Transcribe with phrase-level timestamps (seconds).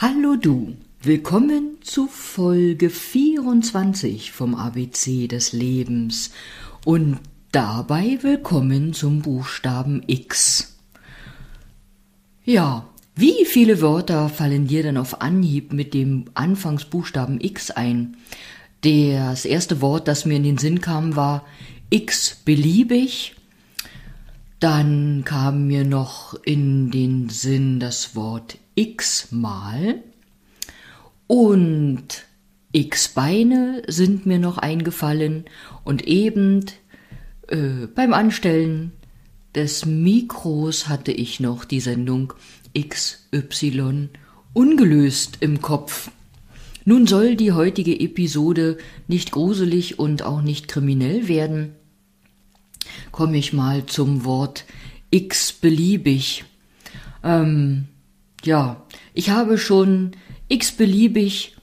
[0.00, 6.30] Hallo du, willkommen zu Folge 24 vom ABC des Lebens
[6.84, 7.18] und
[7.50, 10.78] dabei willkommen zum Buchstaben X.
[12.44, 18.18] Ja, wie viele Wörter fallen dir denn auf Anhieb mit dem Anfangsbuchstaben X ein?
[18.82, 21.44] Das erste Wort, das mir in den Sinn kam, war
[21.90, 23.34] X beliebig.
[24.60, 30.04] Dann kam mir noch in den Sinn das Wort x-mal
[31.26, 32.26] und
[32.70, 35.46] x-Beine sind mir noch eingefallen
[35.82, 36.64] und eben
[37.48, 38.92] äh, beim Anstellen
[39.56, 42.34] des Mikros hatte ich noch die Sendung
[42.78, 44.10] XY
[44.52, 46.12] ungelöst im Kopf.
[46.84, 51.74] Nun soll die heutige Episode nicht gruselig und auch nicht kriminell werden.
[53.10, 54.64] Komme ich mal zum Wort
[55.10, 56.44] x beliebig.
[57.24, 57.88] Ähm,
[58.44, 58.84] ja,
[59.14, 60.12] ich habe schon
[60.48, 61.56] x-beliebig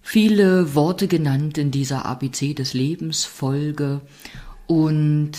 [0.00, 4.00] viele Worte genannt in dieser ABC des Lebens Folge
[4.66, 5.32] und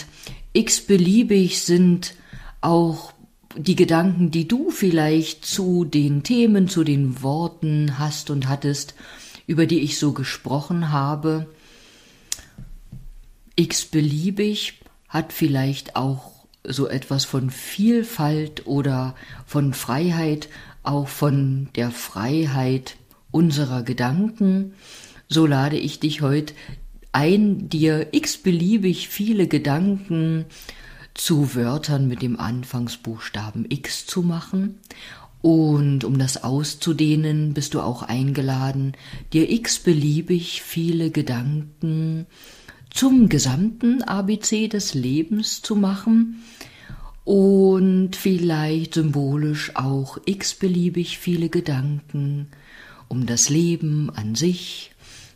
[0.52, 2.14] x-beliebig sind
[2.60, 3.12] auch
[3.56, 8.94] die Gedanken, die du vielleicht zu den Themen, zu den Worten hast und hattest,
[9.46, 11.46] über die ich so gesprochen habe.
[13.56, 16.32] x-beliebig hat vielleicht auch
[16.66, 19.14] so etwas von Vielfalt oder
[19.46, 20.48] von Freiheit,
[20.84, 22.96] auch von der Freiheit
[23.30, 24.74] unserer Gedanken,
[25.28, 26.54] so lade ich dich heute
[27.12, 30.44] ein, dir x-beliebig viele Gedanken
[31.14, 34.80] zu Wörtern mit dem Anfangsbuchstaben X zu machen.
[35.40, 38.92] Und um das auszudehnen, bist du auch eingeladen,
[39.32, 42.26] dir x-beliebig viele Gedanken
[42.90, 46.42] zum gesamten ABC des Lebens zu machen,
[47.24, 52.48] und vielleicht symbolisch auch x-beliebig viele Gedanken
[53.08, 54.92] um das Leben an sich,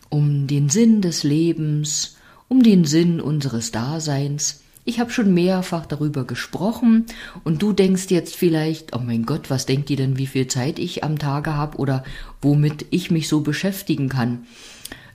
[0.09, 2.17] um den Sinn des Lebens,
[2.47, 4.61] um den Sinn unseres Daseins.
[4.85, 7.05] Ich habe schon mehrfach darüber gesprochen
[7.43, 10.79] und du denkst jetzt vielleicht, oh mein Gott, was denkt ihr denn, wie viel Zeit
[10.79, 12.03] ich am Tage habe oder
[12.41, 14.45] womit ich mich so beschäftigen kann.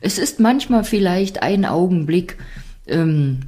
[0.00, 2.36] Es ist manchmal vielleicht ein Augenblick,
[2.86, 3.40] ähm,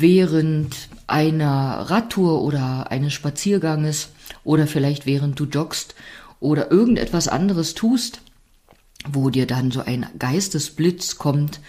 [0.00, 4.10] während einer Radtour oder eines Spazierganges
[4.44, 5.94] oder vielleicht während du joggst
[6.40, 8.20] oder irgendetwas anderes tust,
[9.08, 11.60] wo dir dann so ein Geistesblitz kommt,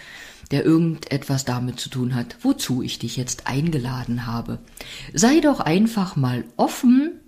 [0.50, 4.58] der irgendetwas damit zu tun hat, wozu ich dich jetzt eingeladen habe.
[5.12, 7.20] Sei doch einfach mal offen,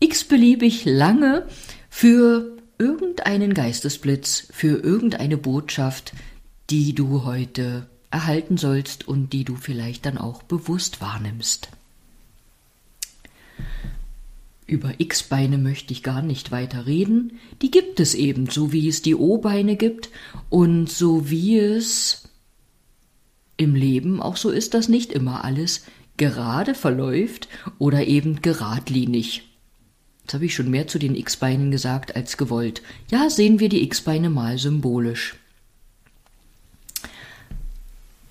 [0.00, 1.46] x-beliebig lange
[1.88, 6.12] für irgendeinen Geistesblitz, für irgendeine Botschaft,
[6.70, 11.68] die du heute erhalten sollst und die du vielleicht dann auch bewusst wahrnimmst.
[14.66, 17.38] Über X-Beine möchte ich gar nicht weiter reden.
[17.60, 20.10] Die gibt es eben, so wie es die O-Beine gibt
[20.48, 22.28] und so wie es
[23.56, 25.84] im Leben auch so ist, dass nicht immer alles
[26.16, 29.48] gerade verläuft oder eben geradlinig.
[30.22, 32.82] Jetzt habe ich schon mehr zu den X-Beinen gesagt als gewollt.
[33.10, 35.34] Ja, sehen wir die X-Beine mal symbolisch.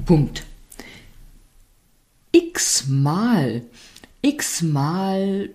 [0.05, 0.43] Punkt.
[2.31, 3.63] X-mal.
[4.21, 5.49] X-mal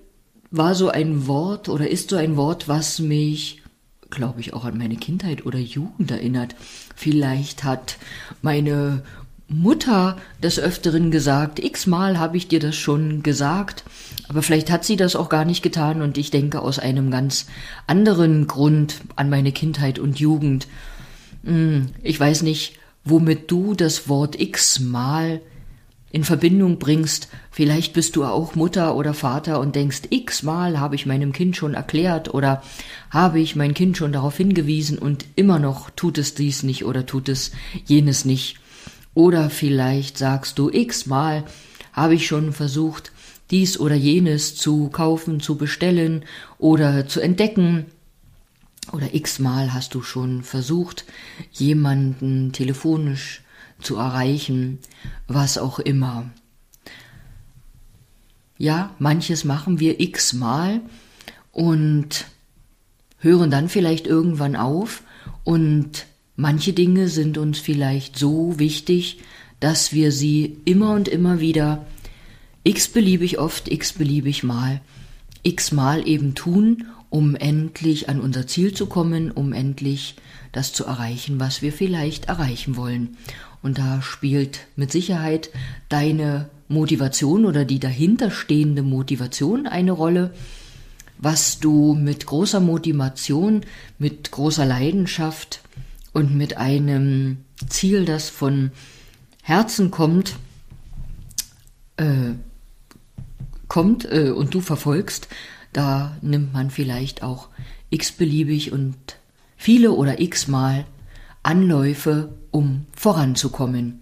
[0.50, 3.62] war so ein Wort oder ist so ein Wort, was mich,
[4.10, 6.54] glaube ich, auch an meine Kindheit oder Jugend erinnert.
[6.94, 7.98] Vielleicht hat
[8.42, 9.02] meine
[9.48, 13.84] Mutter des Öfteren gesagt, x-mal habe ich dir das schon gesagt,
[14.28, 17.46] aber vielleicht hat sie das auch gar nicht getan und ich denke aus einem ganz
[17.86, 20.66] anderen Grund an meine Kindheit und Jugend.
[21.44, 22.74] Hm, ich weiß nicht,
[23.06, 25.40] womit du das Wort x-mal
[26.10, 27.28] in Verbindung bringst.
[27.50, 31.74] Vielleicht bist du auch Mutter oder Vater und denkst, x-mal habe ich meinem Kind schon
[31.74, 32.62] erklärt oder
[33.10, 37.06] habe ich mein Kind schon darauf hingewiesen und immer noch tut es dies nicht oder
[37.06, 37.52] tut es
[37.86, 38.58] jenes nicht.
[39.14, 41.44] Oder vielleicht sagst du, x-mal
[41.92, 43.12] habe ich schon versucht,
[43.50, 46.24] dies oder jenes zu kaufen, zu bestellen
[46.58, 47.86] oder zu entdecken
[48.92, 51.04] oder x-mal hast du schon versucht,
[51.52, 53.42] jemanden telefonisch
[53.80, 54.78] zu erreichen,
[55.26, 56.30] was auch immer.
[58.58, 60.80] Ja, manches machen wir x-mal
[61.52, 62.26] und
[63.18, 65.02] hören dann vielleicht irgendwann auf
[65.44, 66.06] und
[66.36, 69.18] manche Dinge sind uns vielleicht so wichtig,
[69.60, 71.86] dass wir sie immer und immer wieder
[72.64, 74.80] x-beliebig oft, x-beliebig mal,
[75.42, 76.86] x-mal eben tun
[77.16, 80.16] um endlich an unser Ziel zu kommen, um endlich
[80.52, 83.16] das zu erreichen, was wir vielleicht erreichen wollen.
[83.62, 85.48] Und da spielt mit Sicherheit
[85.88, 90.34] deine Motivation oder die dahinterstehende Motivation eine Rolle.
[91.18, 93.62] was du mit großer Motivation,
[93.98, 95.62] mit großer Leidenschaft
[96.12, 97.38] und mit einem
[97.70, 98.70] Ziel, das von
[99.40, 100.36] Herzen kommt,
[101.96, 102.34] äh,
[103.68, 105.28] kommt äh, und du verfolgst,
[105.76, 107.48] da nimmt man vielleicht auch
[107.90, 108.96] x-beliebig und
[109.56, 110.86] viele oder x-mal
[111.42, 114.00] Anläufe, um voranzukommen.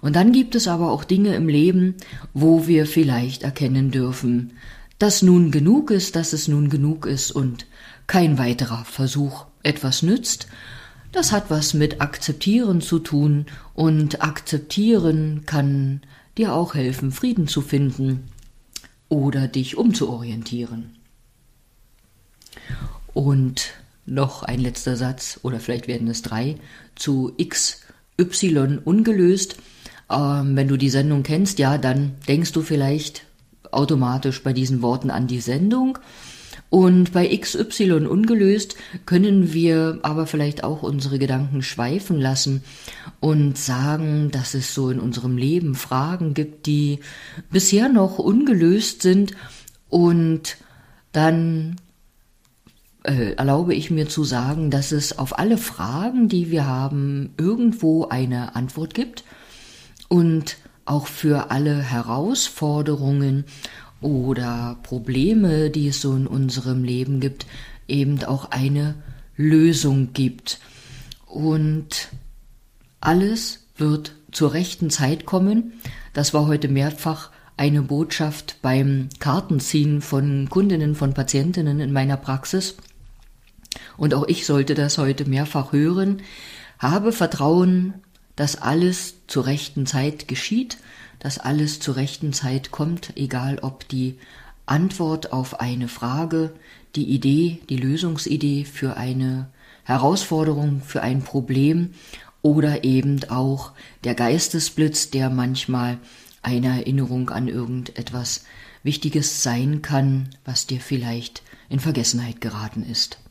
[0.00, 1.94] Und dann gibt es aber auch Dinge im Leben,
[2.34, 4.52] wo wir vielleicht erkennen dürfen,
[4.98, 7.66] dass nun genug ist, dass es nun genug ist und
[8.06, 10.48] kein weiterer Versuch etwas nützt.
[11.12, 16.02] Das hat was mit Akzeptieren zu tun und Akzeptieren kann
[16.36, 18.24] dir auch helfen, Frieden zu finden
[19.08, 21.01] oder dich umzuorientieren.
[23.14, 23.72] Und
[24.06, 26.56] noch ein letzter Satz, oder vielleicht werden es drei,
[26.94, 27.82] zu X,
[28.18, 29.56] Y ungelöst.
[30.10, 33.24] Ähm, wenn du die Sendung kennst, ja, dann denkst du vielleicht
[33.70, 35.98] automatisch bei diesen Worten an die Sendung.
[36.68, 42.62] Und bei XY ungelöst können wir aber vielleicht auch unsere Gedanken schweifen lassen
[43.20, 47.00] und sagen, dass es so in unserem Leben Fragen gibt, die
[47.50, 49.32] bisher noch ungelöst sind
[49.90, 50.56] und
[51.12, 51.76] dann
[53.04, 58.08] äh, erlaube ich mir zu sagen, dass es auf alle Fragen, die wir haben, irgendwo
[58.08, 59.24] eine Antwort gibt
[60.08, 63.44] und auch für alle Herausforderungen
[64.00, 67.46] oder Probleme, die es so in unserem Leben gibt,
[67.88, 68.94] eben auch eine
[69.36, 70.60] Lösung gibt.
[71.26, 72.08] Und
[73.00, 75.74] alles wird zur rechten Zeit kommen.
[76.12, 82.76] Das war heute mehrfach eine Botschaft beim Kartenziehen von Kundinnen, von Patientinnen in meiner Praxis.
[83.96, 86.22] Und auch ich sollte das heute mehrfach hören.
[86.78, 87.94] Habe Vertrauen,
[88.36, 90.78] dass alles zur rechten Zeit geschieht,
[91.18, 94.18] dass alles zur rechten Zeit kommt, egal ob die
[94.66, 96.52] Antwort auf eine Frage,
[96.96, 99.48] die Idee, die Lösungsidee für eine
[99.84, 101.90] Herausforderung, für ein Problem
[102.42, 103.72] oder eben auch
[104.04, 105.98] der Geistesblitz, der manchmal
[106.42, 108.44] eine Erinnerung an irgendetwas
[108.82, 113.21] Wichtiges sein kann, was dir vielleicht in Vergessenheit geraten ist.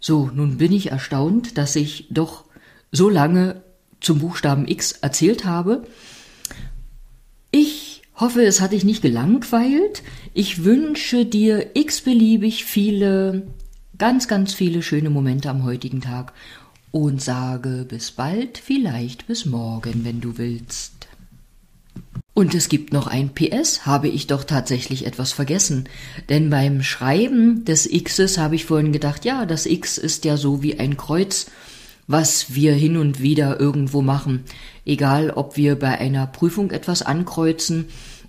[0.00, 2.44] So, nun bin ich erstaunt, dass ich doch
[2.92, 3.62] so lange
[4.00, 5.86] zum Buchstaben X erzählt habe.
[7.50, 10.02] Ich hoffe, es hat dich nicht gelangweilt.
[10.34, 13.48] Ich wünsche dir x-beliebig viele,
[13.96, 16.32] ganz, ganz viele schöne Momente am heutigen Tag
[16.90, 21.08] und sage bis bald, vielleicht bis morgen, wenn du willst.
[22.38, 25.88] Und es gibt noch ein PS, habe ich doch tatsächlich etwas vergessen.
[26.28, 30.62] Denn beim Schreiben des Xs habe ich vorhin gedacht, ja, das X ist ja so
[30.62, 31.46] wie ein Kreuz,
[32.06, 34.44] was wir hin und wieder irgendwo machen.
[34.86, 37.86] Egal, ob wir bei einer Prüfung etwas ankreuzen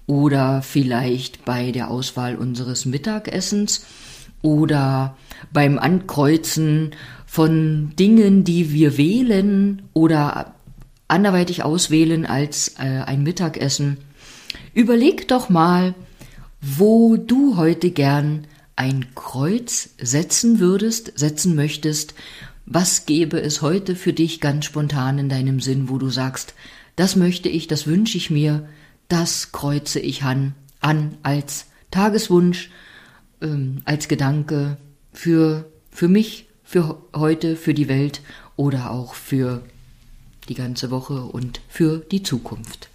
[0.08, 3.86] oder vielleicht bei der Auswahl unseres Mittagessens
[4.42, 5.18] oder
[5.54, 6.96] beim Ankreuzen
[7.28, 10.56] von Dingen, die wir wählen oder
[11.10, 13.98] anderweitig auswählen als äh, ein Mittagessen.
[14.74, 15.96] Überleg doch mal,
[16.62, 22.14] wo du heute gern ein Kreuz setzen würdest, setzen möchtest.
[22.66, 26.54] Was gäbe es heute für dich ganz spontan in deinem Sinn, wo du sagst,
[26.96, 28.68] das möchte ich, das wünsche ich mir,
[29.08, 32.70] das kreuze ich an, an als Tageswunsch,
[33.42, 34.78] ähm, als Gedanke
[35.12, 38.22] für, für mich, für heute, für die Welt
[38.56, 39.64] oder auch für
[40.50, 42.90] die ganze Woche und für die Zukunft.